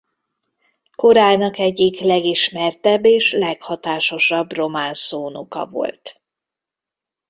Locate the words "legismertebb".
1.99-3.05